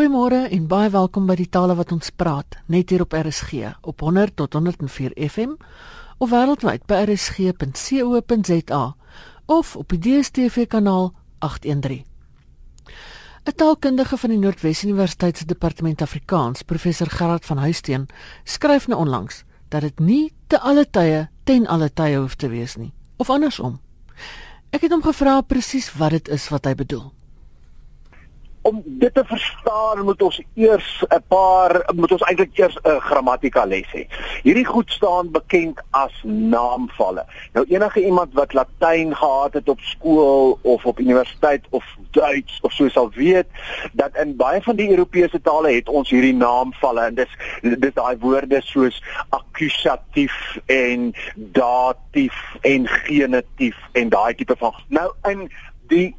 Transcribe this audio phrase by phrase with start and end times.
[0.00, 4.00] Goeiemôre en baie welkom by die tale wat ons praat, net hier op RSG op
[4.00, 5.58] 100 tot 104 FM
[6.16, 8.80] of wêreldwyd by rsg.co.za
[9.44, 11.12] of op die DStv kanaal
[11.44, 12.00] 813.
[13.44, 18.08] 'n Taalkundige van die Noordwes Universiteit se Departement Afrikaans, professor Gerard van Huisteen,
[18.44, 22.76] skryf nou onlangs dat dit nie te alle tye ten alle tye hoef te wees
[22.76, 23.80] nie, of andersom.
[24.72, 27.19] Ek het hom gevra presies wat dit is wat hy bedoel
[28.70, 33.64] om dit te verstaan moet ons eers 'n paar moet ons eintlik eers 'n grammatika
[33.64, 34.02] les hê.
[34.42, 37.24] Hierdie goed staan bekend as naamvalle.
[37.52, 42.72] Nou enige iemand wat Latyn gehad het op skool of op universiteit of Duits of
[42.72, 43.46] so sal weet
[43.92, 48.16] dat in baie van die Europese tale het ons hierdie naamvalle en dis dis daai
[48.18, 55.46] woorde soos akkusatief en datief en genitief en daai tipe van nou in
[55.88, 56.14] die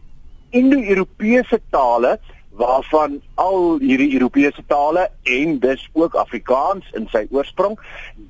[0.51, 2.19] Indo-Europese tale
[2.51, 7.79] waarvan al hierdie Europese tale en dis ook Afrikaans in sy oorsprong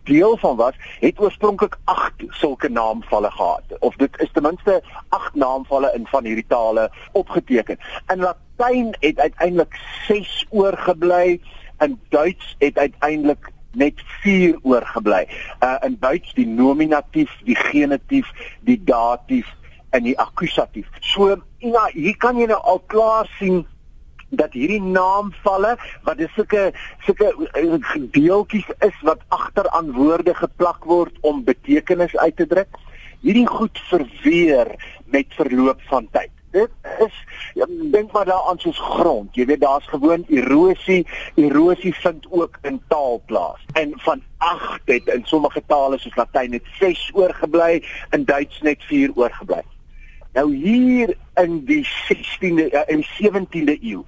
[0.04, 3.64] deel van was, het oorspronklik 8 sulke naamvalle gehad.
[3.80, 7.78] Of dit is ten minste 8 naamvalle in van hierdie tale opgeteken.
[8.14, 11.42] In Latyn het uiteindelik 6 oorgebly,
[11.80, 15.28] in Duits het uiteindelik net 4 oorgebly.
[15.64, 18.30] Uh in Duits die nominatief, die genitief,
[18.62, 19.48] die datief
[19.90, 20.88] en die akkusatief.
[21.00, 23.66] So ja, hier kan jy nou al klaar sien
[24.32, 25.76] dat hierdie naamvalle
[26.08, 26.72] wat dis sulke
[27.06, 27.78] sulke eh,
[28.16, 32.80] deeltjies is wat agter aan woorde geplak word om betekenis uit te druk.
[33.22, 34.72] Hierdie goed verweer
[35.12, 36.32] met verloop van tyd.
[36.52, 37.16] Dit is
[37.54, 39.36] ja, dink maar daaraan soos grond.
[39.36, 41.08] Jy weet daar's gewoon erosie.
[41.36, 43.60] Erosie vind ook in taal plaas.
[43.73, 48.84] En van 8 het in sommige tale soos Latyn net 6 oorgebly, in Duits net
[48.84, 49.64] 4 oorgebly.
[50.34, 54.04] Nou hier in die 16de ja, en 17de eeu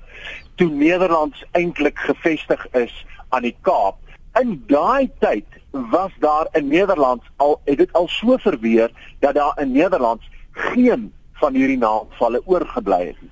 [0.56, 3.98] toe Nederlands eintlik gevestig is aan die Kaap.
[4.40, 9.59] In daai tyd was daar in Nederland al het dit al so verweer dat daar
[9.59, 10.22] in Nederland
[10.52, 13.31] geen van hierdie naamvalle oorgebly het nie.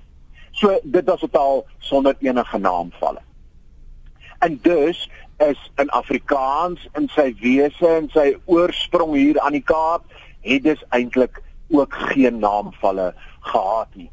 [0.52, 3.22] So dit was totaal sonder enige naamvalle.
[4.40, 10.04] En dus is in Afrikaans in sy wese en sy oorsprong hier aan die Kaap
[10.42, 14.12] het dit eintlik ook geen naamvalle gehad nie.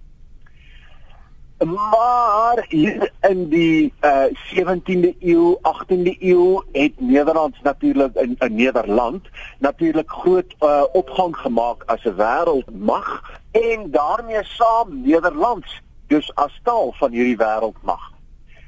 [1.64, 8.54] Maar hier in die uh, eh, 17de eeu, 18de eeu het Nederland natuurlik in, in
[8.54, 16.60] Nederland natuurlik groot uh, opgang gemaak as 'n wêreldmag en daarmee saam Nederlands dus as
[16.62, 18.12] taal van hierdie wêreldmag.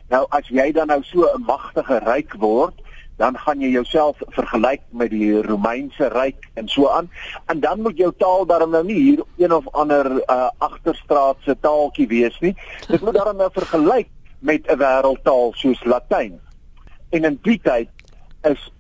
[0.09, 2.75] Nou as jy dan nou so 'n magtige ryk word,
[3.21, 7.11] dan gaan jy jouself vergelyk met die Romeinse ryk en so aan.
[7.53, 12.09] En dan moet jou taal daarom nou nie hier een of ander uh, agterstraatse taaltjie
[12.09, 12.55] wees nie.
[12.89, 14.09] Dit moet daarom nou vergelyk
[14.39, 16.41] met 'n wêreldtaal soos Latyn.
[17.11, 17.89] En in die tyd
[18.49, 18.73] is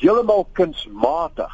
[0.00, 1.52] heeltemal kunsmatig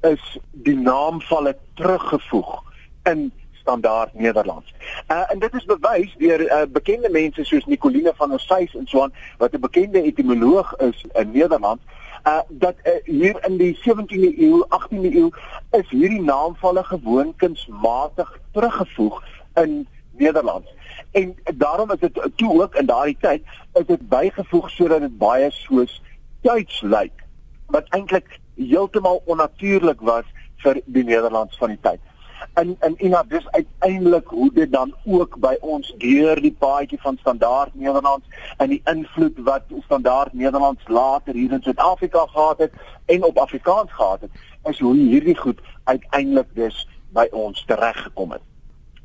[0.00, 2.60] is die naamvalle teruggevoeg
[3.08, 4.74] in standaard Nederlands.
[5.08, 8.86] Uh en dit is bewys deur uh, bekende mense soos Nicoline van der Says en
[8.86, 11.80] so aan wat 'n bekende etimoloog is in Nederland.
[12.26, 15.30] Uh dat uh, hier in die 17de eeu, 18de eeu
[15.70, 20.74] is hierdie naamvalle gewoon kunsmatig teruggevoeg in Nederlands.
[21.10, 25.50] En daarom is dit toe ook in daardie tyd is dit bygevoeg sodat dit baie
[25.50, 26.02] soos
[26.40, 27.12] Duits lyk
[27.66, 30.24] wat eintlik heeltemal onnatuurlik was
[30.56, 32.00] vir die Nederlands van die tyd
[32.60, 37.16] in in Ina dis uiteindelik hoe dit dan ook by ons deur die paadjie van
[37.20, 42.72] standaard Nederlands en die invloed wat standaard Nederlands later hier in Suid-Afrika gehad het
[43.06, 44.30] en op Afrikaans gehad het
[44.64, 48.42] is hoe hierdie goed uiteindelik dus by ons tereggekom het.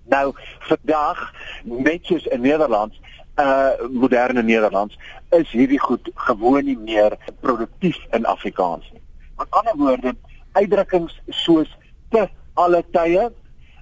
[0.05, 3.01] Nou vandag net soos in Nederlands
[3.35, 4.97] uh moderne Nederlands
[5.29, 9.01] is hierdie goed gewoon nie meer produktief in Afrikaans nie.
[9.37, 10.15] Met ander woorde
[10.51, 11.77] uitdrukkings soos
[12.09, 13.29] te alle tye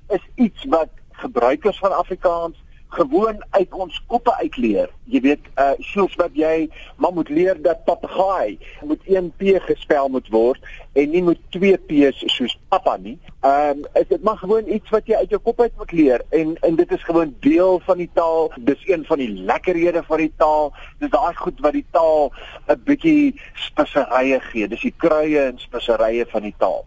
[0.09, 0.89] is iets wat
[1.23, 2.57] gebruikers van Afrikaans
[2.93, 4.89] gewoon uit ons koppe uitleer.
[5.09, 6.69] Jy weet, uh soos wat jy
[7.01, 10.61] maar moet leer dat papegaai moet 1 p gespel moet word
[10.93, 13.15] en nie met 2 p's soos papa nie.
[13.41, 16.25] Ehm um, is dit maar gewoon iets wat jy uit jou kop uit moet leer
[16.29, 18.51] en en dit is gewoon deel van die taal.
[18.69, 20.73] Dis een van die lekkerhede van die taal.
[21.01, 22.31] Dis daai goed wat die taal
[22.67, 24.67] 'n bietjie speserye gee.
[24.67, 26.85] Dis die kruie en speserye van die taal.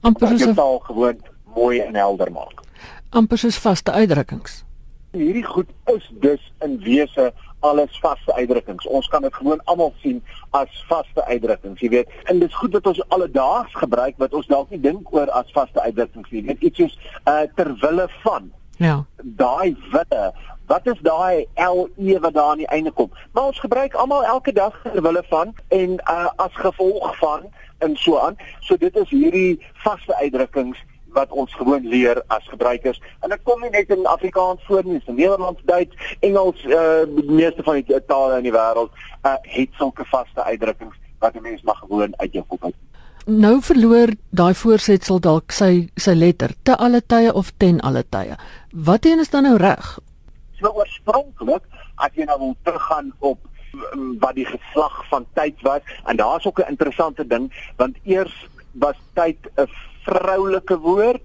[0.00, 1.16] Amper soos 'n taal gewoon
[1.54, 2.60] mooi en helder maak.
[3.10, 4.64] amper soos vaste uitdrukkings.
[5.12, 8.86] Hierdie goed is dus in wese alles vaste uitdrukkings.
[8.86, 12.08] Ons kan dit gewoon almal sien as vaste uitdrukkings, jy weet.
[12.24, 15.50] En dit is goed dat ons alledaags gebruik wat ons dalk nie dink oor as
[15.52, 16.42] vaste uitdrukkings nie.
[16.42, 19.04] Dit iets soos uh ter wille van Ja.
[19.22, 20.34] Daai wille
[20.66, 21.46] Wat is daai
[21.96, 23.10] LE wat daar aan die einde kom?
[23.32, 27.40] Maar ons gebruik almal elke dag terwille van en uh, as gevolg van
[27.78, 28.36] en so aan.
[28.60, 30.78] So dit is hierdie vaste uitdrukkings
[31.14, 33.00] wat ons gewoon leer as gebruikers.
[33.20, 37.30] En dit kom nie net in Afrikaans voor nie, in Nederlands, Duits, Engels, uh die
[37.30, 38.90] meeste van die tale in die wêreld
[39.22, 42.74] uh het sulke vaste uitdrukkings wat 'n mens mag gewoon uit jou kop uit.
[43.26, 48.36] Nou verloor daai voorsetsel dalk sy sy letter te alle tye of ten alle tye.
[48.72, 49.98] Wat een is dan nou reg?
[50.64, 51.66] So oorspronklik,
[52.00, 53.40] as jy nou wil teruggaan op
[53.74, 58.32] mm, wat die geslag van tyd was en daar's ook 'n interessante ding want eers
[58.72, 59.68] was tyd 'n
[60.08, 61.22] vroulike woord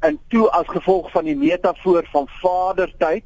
[0.00, 3.24] en toe as gevolg van die metafoor van vadertyd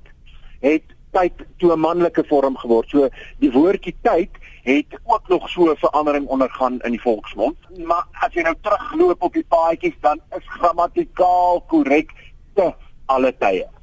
[0.61, 2.89] het tyd toe 'n manlike vorm geword.
[2.89, 3.09] So
[3.39, 4.31] die woordjie tyd
[4.63, 7.57] het ook nog so 'n verandering ondergaan in die volksmond.
[7.87, 12.13] Maar as jy nou terugloop op die paadjies dan is grammatikaal korrek
[12.55, 12.75] te
[13.07, 13.82] alle tye.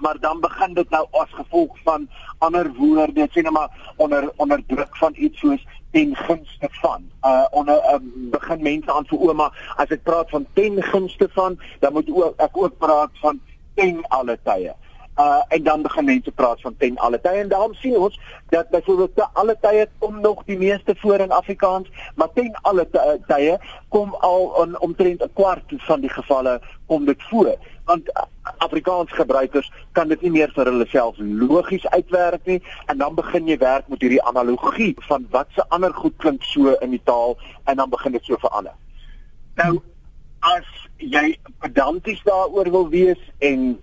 [0.00, 2.08] Maar dan begin dit nou as gevolg van
[2.38, 7.10] ander woorde, sê net maar onder onder druk van iets soos ten gunste van.
[7.22, 7.98] Uh onder uh,
[8.30, 12.40] begin mense aan vir ouma as ek praat van ten gunste van, dan moet ook,
[12.40, 13.40] ek ook praat van
[13.74, 14.74] ten alle tye
[15.18, 17.40] uh en dan begin mense praat van ten alle tye.
[17.40, 21.30] En daarom sien ons dat byvoorbeeld te alle tye kom nog die meeste voor in
[21.30, 22.88] Afrikaans maar ten alle
[23.26, 27.56] tye kom al in omtrent 'n kwart van die gevalle kom dit voor.
[27.84, 28.22] Want uh,
[28.56, 32.62] Afrikaans gebruikers kan dit nie meer vir hulle self logies uitwerk nie.
[32.86, 36.72] En dan begin jy werk met hierdie analogie van wat se ander goed klink so
[36.80, 38.72] in die taal en dan begin dit so verander
[39.60, 39.72] nou
[40.40, 43.74] as jy pedanties daaroor wil wees en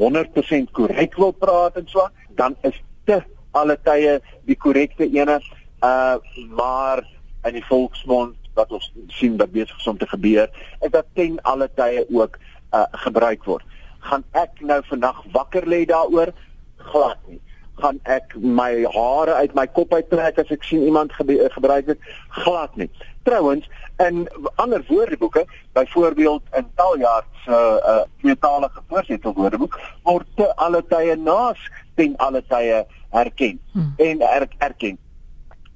[0.00, 2.08] 100% korrek wil praat en so,
[2.38, 3.20] dan is te
[3.54, 4.18] alle tye
[4.48, 5.40] die korrekte ene.
[5.84, 6.16] Uh
[6.56, 7.04] maar
[7.44, 10.50] in die volksmond wat ons sien wat besig is om te gebeur,
[10.80, 12.38] is dat ten alle tye ook
[12.72, 13.64] uh gebruik word.
[14.04, 16.32] Gaan ek nou vandag wakker lê daaroor?
[16.76, 17.40] Glad nie
[17.82, 22.76] gaan ek my hare uit my kop uittrek as ek sien iemand gebruik dit glad
[22.76, 22.90] nie.
[23.22, 23.68] Trouwens
[24.02, 31.16] in ander woordeboeke, byvoorbeeld in Taljaard se uh, tweetalige voorsitter woordeboek word te alle tye
[31.16, 31.60] naas
[31.94, 32.84] ten alle tye
[33.14, 33.94] herken hmm.
[33.96, 34.98] en er, erken.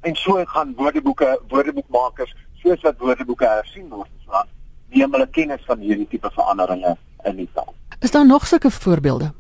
[0.01, 4.11] En so gaan woordeboeke woordeboekmakers soos wat woordeboeke hersien word,
[4.89, 6.97] neem hulle kennis van hierdie tipe veranderinge
[7.29, 7.75] in die taal.
[8.01, 9.33] Is daar nog sulke voorbeelde?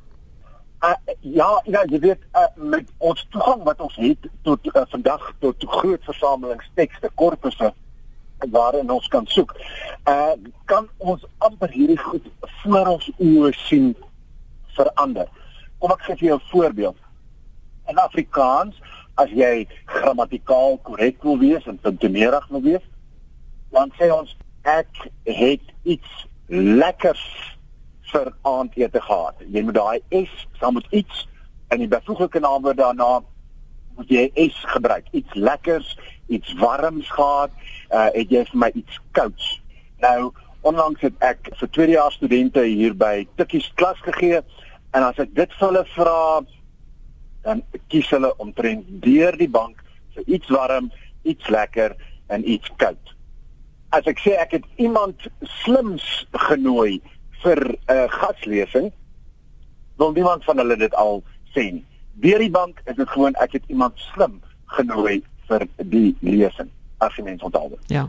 [0.80, 5.24] Uh, ja, ja, jy weet uh, met ons toegang wat ons het tot uh, vandag
[5.42, 7.72] tot groot versamelingstekste, korpusse
[8.54, 9.56] waarin ons kan soek.
[10.06, 10.36] Uh
[10.70, 12.28] kan ons amper hierdie goed
[12.62, 13.90] voor ons oë sien
[14.76, 15.26] verander.
[15.82, 16.96] Kom ek gee vir jou 'n voorbeeld.
[17.90, 18.78] In Afrikaans,
[19.14, 22.84] as jy grammatikaal korrek wil wees en puntemerig wil wees,
[23.70, 27.57] dan sê ons ek het iets lekkers
[28.12, 29.42] vir aandete gehad.
[29.52, 31.26] Jy moet daai s saam met iets
[31.74, 33.20] in die byvoeglike naamwoord daarna
[33.98, 35.08] moet jy s gebruik.
[35.12, 35.96] Iets lekkers,
[36.26, 37.50] iets warms gehad,
[37.90, 39.48] uh het jy vir my iets kouds.
[40.04, 40.30] Nou
[40.66, 44.40] onlangs het ek vir tweedejaars studente hier by Tikkies klas gegee
[44.96, 46.22] en as ek dit vir hulle vra
[47.46, 47.62] dan
[47.92, 49.82] kies hulle omtrent deur die bank
[50.16, 50.90] vir iets warm,
[51.22, 51.94] iets lekker
[52.34, 53.14] en iets koud.
[53.94, 55.28] As ek sê ek het iemand
[55.62, 56.04] slims
[56.48, 56.98] genooi
[57.42, 58.92] vir 'n uh, gaslesing
[59.98, 61.22] wil niemand van hulle dit al
[61.54, 61.84] sê nie.
[62.12, 67.16] Deur die bank is dit gewoon ek het iemand slim genooi vir die lesing as
[67.16, 67.78] jy mens onthou.
[67.86, 68.08] Ja.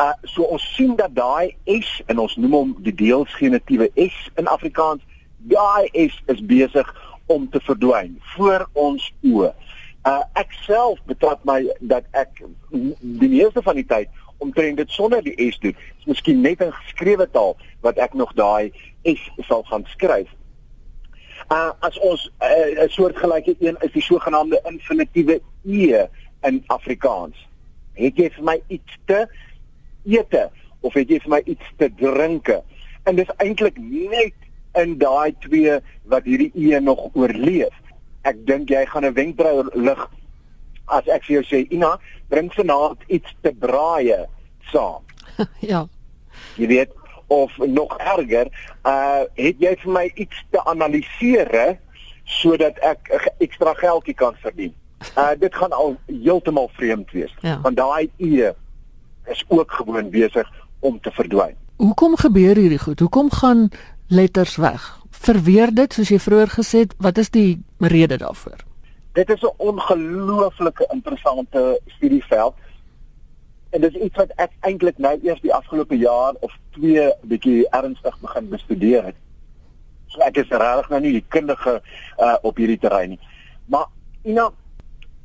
[0.00, 4.48] Uh so ons sien dat daai S en ons noem hom die deelsgenitiewe S in
[4.48, 5.04] Afrikaans,
[5.52, 6.88] daai S is besig
[7.26, 9.52] om te verdwyn voor ons oë.
[10.08, 14.08] Uh ek self betrap my dat ek die meeste van die tyd
[14.40, 15.76] omtrent dit sonder die S doen.
[15.76, 18.72] Dit is miskien net 'n geskrewe taal wat ek nog daai
[19.04, 20.28] S sal gaan skryf.
[21.50, 26.06] Uh as ons 'n uh, soortgelyke een is die sogenaamde infinitiewe e
[26.42, 27.48] in Afrikaans.
[27.92, 29.26] Het jy vir my iets te
[30.04, 32.62] eet of het jy vir my iets te drinke?
[33.04, 34.34] En dis eintlik net
[34.78, 37.74] in daai twee wat hierdie e nog oorleef.
[38.22, 40.10] Ek dink jy gaan 'n wenkbrau lig
[40.90, 41.96] as ek vir jou sê Ina,
[42.28, 44.26] bring vanaand iets te braai
[44.72, 45.02] saam.
[45.72, 45.86] ja.
[46.56, 46.96] Jy weet
[47.30, 48.50] of nog erger,
[48.82, 51.78] uh het jy vir my iets te analiseer
[52.40, 54.74] sodat ek ekstra geldjie kan verdien.
[55.16, 57.34] Uh dit gaan al heeltemal vreemd wees.
[57.40, 57.60] Ja.
[57.62, 58.50] Want daai e
[59.30, 60.48] is ook gewoon besig
[60.80, 61.54] om te verdwyn.
[61.76, 63.00] Hoekom gebeur hierdie goed?
[63.00, 63.68] Hoekom gaan
[64.08, 64.98] letters weg?
[65.10, 68.69] Verweer dit soos jy vroeër gesê het, wat is die rede daarvoor?
[69.20, 72.54] Dit is 'n ongelooflike interessante studieveld.
[73.70, 77.68] En dit is iets wat ek eintlik nou eers die afgelope jaar of twee bietjie
[77.68, 79.14] ernstig begin bestudeer het.
[80.06, 81.82] So ek is regtig nou nie die kundige
[82.18, 83.20] uh op hierdie terrein nie.
[83.64, 83.86] Maar
[84.22, 84.54] know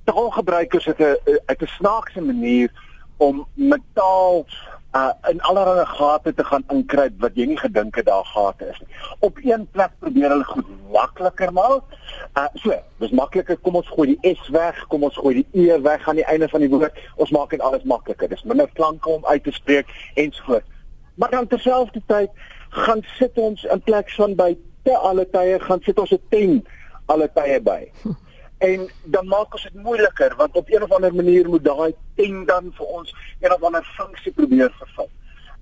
[0.03, 1.15] taalgebruikers het 'n
[1.47, 2.71] 'n snaakse manier
[3.17, 4.45] om metaal
[4.95, 8.79] uh in allerlei gate te gaan inkruip wat jy nie gedink het daar gate is
[8.79, 8.95] nie.
[9.19, 11.97] Op een plek probeer hulle goed makliker maak.
[12.39, 15.81] Uh so, dis makliker kom ons gooi die s weg, kom ons gooi die e
[15.81, 16.99] weg aan die einde van die woord.
[17.15, 18.29] Ons maak dit alles makliker.
[18.31, 20.69] Dis minder klanke om uit te spreek ensovoorts.
[21.15, 22.31] Maar dan terselfdertyd
[22.69, 26.63] gaan sit ons in plek van by te alle tye gaan sit ons 'n ten
[27.05, 27.91] alle tye by.
[28.65, 32.45] en dan maak ons dit moeiliker want op een of ander manier moet daai ten
[32.45, 35.09] dan vir ons een of ander funksie probeer vervul.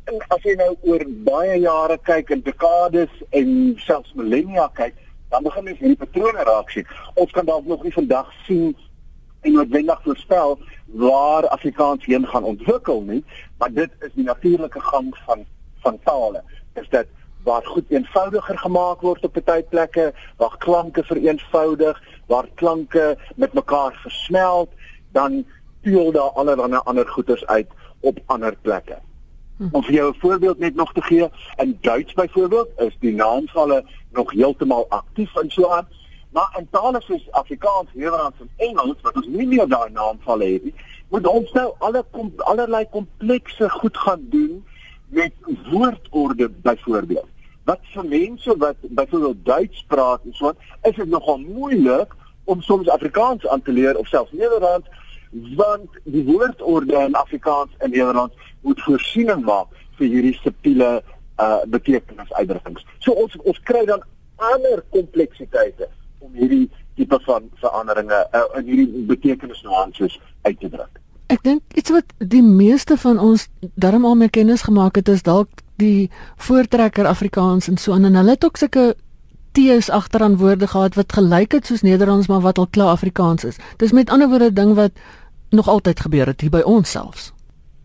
[0.04, 3.50] En as jy nou oor baie jare kyk en dekades en
[3.86, 4.96] selfs millennia kyk,
[5.32, 6.88] dan begin jy hierdie patrone raak sien.
[7.16, 8.74] Ons kan dalk nog nie vandag sien
[9.44, 10.58] en noodwendig voorspel
[11.04, 13.24] waar Afrikaans heen gaan ontwikkel nie,
[13.58, 15.46] maar dit is die natuurlike gang van
[15.84, 16.44] van tale.
[16.80, 17.08] Is dit
[17.44, 24.00] waar goed eenvoudiger gemaak word op baie plekke, waar klanke vereenvoudig, waar klanke met mekaar
[24.02, 24.70] versmelt,
[25.12, 25.44] dan
[25.80, 27.68] speel daar allerlei ander goeters uit
[28.00, 28.98] op ander plekke.
[29.58, 29.68] Hm.
[29.72, 33.86] Om vir jou 'n voorbeeld net nog te gee, in Duits byvoorbeeld is die naamvalle
[34.12, 35.88] nog heeltemal aktief en so aan,
[36.32, 40.64] maar in tale soos Afrikaans, Nederlands en Engels wat ons nie meer daai naamvalle het
[40.64, 40.76] nie,
[41.10, 44.66] moet ons nou alle kom, allerlei komplekse goed gaan doen
[45.08, 45.34] met
[45.72, 47.33] woordorde byvoorbeeld
[47.70, 52.62] wat vir mense wat byvoorbeeld Duits praat en so wat, is dit nogal moeilik om
[52.62, 54.88] soms Afrikaans aan te leer of selfs Nederlands
[55.58, 61.02] want die woordorde in Afrikaans en Nederlands moet voorsiening maak vir hierdie subtiele
[61.42, 62.84] uh betekenisuitdrukkings.
[63.02, 64.04] So ons ons kry dan
[64.38, 65.88] ander kompleksiteite
[66.20, 71.02] om hierdie tipe van veranderinge uh, in hierdie betekenisnuances uit te druk.
[71.34, 75.26] Ek dink iets wat die meeste van ons darm al mee kennis gemaak het is
[75.26, 78.96] dalk die voortrekker Afrikaans en so aan en hulle het ook sulke
[79.54, 83.58] T's agteraan woorde gehad wat gelyk het soos Nederlands maar wat al klaar Afrikaans is.
[83.78, 84.92] Dis met ander woorde ding wat
[85.50, 87.32] nog altyd gebeur het hier by ons selfs.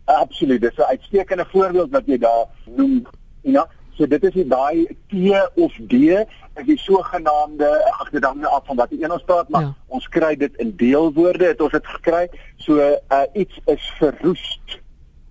[0.04, 3.06] Absoluut, dis 'n uitstekende voorbeeld wat jy daar noem.
[3.40, 5.14] Ja, so dit is die daai T
[5.54, 7.68] of D is die sogenaamde
[8.00, 9.74] ag dit hang af van wat die een ons praat, maar ja.
[9.86, 12.28] ons kry dit in deelwoorde het ons dit gekry.
[12.56, 14.80] So uh, iets is verroest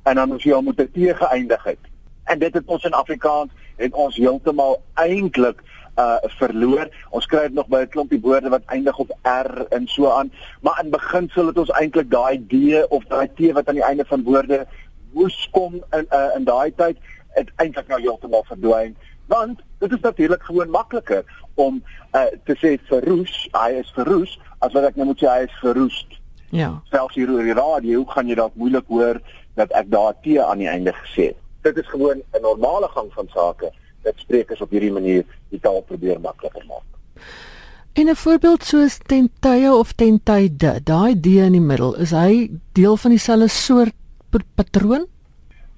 [0.04, 1.87] en dan as jy al met 'n T geëindig het
[2.28, 5.64] en dit het ons in Afrikaans het ons heeltemal eintlik
[5.98, 6.90] uh verloor.
[7.10, 10.32] Ons kry dit nog by 'n klompie woorde wat eindig op r en so aan,
[10.62, 14.06] maar in beginsel het ons eintlik daai d of daai t wat aan die einde
[14.06, 14.68] van woorde
[15.12, 16.98] moes kom in uh in daai tyd
[17.30, 18.96] het eintlik nou heeltemal verdwyn.
[19.26, 21.24] Want dit is natuurlik gewoon makliker
[21.56, 25.44] om uh te sê verroes, hy is verroes as wat ek nou moet sê hy
[25.44, 26.08] is verroest.
[26.50, 26.82] Ja.
[26.90, 29.22] Selfs hier oor die radio gaan jy dalk moeilik hoor
[29.56, 33.14] dat ek daar t aan die einde gesê het dit is gewoon 'n normale gang
[33.14, 33.72] van sake
[34.02, 36.88] dat sprekers op hierdie manier die taal probeer makliker maak.
[37.94, 42.12] In 'n voorbeeld soos ten tye of ten tyde, daai d in die middel, is
[42.12, 43.94] hy deel van dieselfde soort
[44.56, 45.08] patroon?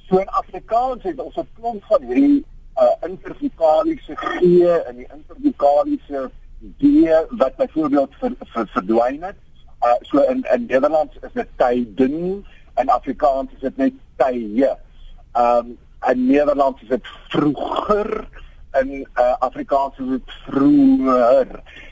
[0.09, 2.45] So in Afrikaans het ons 'n klomp van hierdie
[2.79, 4.31] uh intervokaliese g
[4.87, 6.31] en die intervokaliese
[6.79, 6.83] d
[7.29, 9.35] wat byvoorbeeld ver, ver, verdwyn het.
[9.81, 14.75] Uh so in in Nederlands is dit tyden en Afrikaans is dit net tye.
[15.39, 15.77] Ehm um,
[16.11, 18.27] in Nederland is dit vroeger
[18.71, 21.47] in uh, Afrikaans is dit vroeër.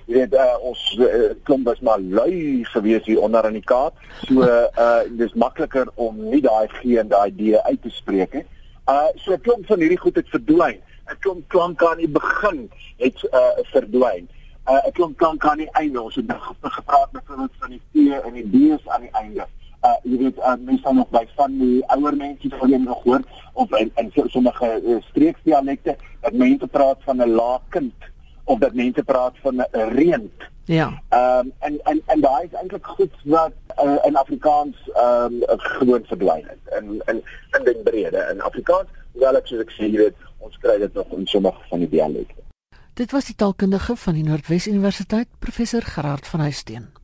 [0.06, 3.96] Jy weet uh, ons uh, klomp is maar lui gewees hier onder in die Kaap.
[4.28, 8.46] So uh dis makliker om nie daai G en daai D uit te spreek nie.
[8.92, 10.80] Uh so klomp van hierdie goed het verdwyn.
[11.08, 12.66] 'n Klomp klanke aan die begin
[13.04, 14.28] het uh verdwyn.
[14.28, 16.02] 'n uh, Klomp klanke aan die einde.
[16.02, 17.24] Ons het nou gepraat met
[17.60, 19.48] van die T en die D's aan die einde
[19.88, 23.04] uh, jy weet uh, mense dan nog by van die ouer mense wat jy nog
[23.04, 28.12] hoor of in, in sommige uh, streeksdialekte dat mense praat van 'n laakkind
[28.44, 30.40] of dat mense praat van 'n reënt.
[30.66, 31.02] Ja.
[31.10, 33.54] Ehm um, en en en daai is eintlik goed wat
[33.84, 36.64] uh, in Afrikaans ehm um, gewoon verdwyn het.
[36.80, 37.24] In in
[37.58, 40.94] in die brede in Afrikaans, wel ek soos ek sê jy weet, ons kry dit
[40.94, 42.44] nog in sommige van die dialekte.
[42.94, 46.97] Dit was die taalkundige van die Noordwes Universiteit, professor Gerard van Huisteen.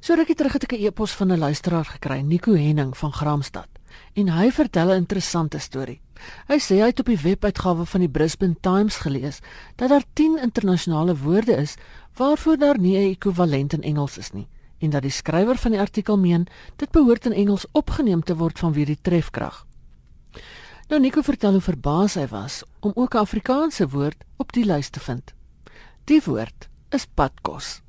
[0.00, 3.68] So rukkie terug het ek 'n e-pos van 'n luisteraar gekry, Nico Henning van Gramstad,
[4.14, 6.00] en hy vertel 'n interessante storie.
[6.48, 9.40] Hy sê hy het op die webuitgawe van die Brisbane Times gelees
[9.76, 11.74] dat daar 10 internasionale woorde is
[12.14, 15.80] waarvoor daar nie 'n ekwivalent in Engels is nie en dat die skrywer van die
[15.80, 19.66] artikel meen dit behoort in Engels opgeneem te word vanweë die trefkrag.
[20.88, 24.88] Nou Nico vertel hoe verbaas hy was om ook 'n Afrikaanse woord op die lys
[24.88, 25.34] te vind.
[26.04, 27.82] Die woord is padkos.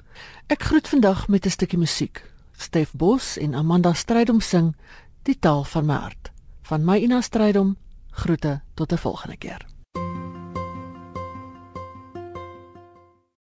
[0.48, 2.24] Ek groet vandag met 'n stukkie musiek.
[2.58, 4.76] Stef Bos en Amanda Strydom sing
[5.24, 6.32] Die taal van my hart.
[6.62, 7.78] Van my Ina Strydom
[8.12, 9.77] groete tot 'n volgende keer.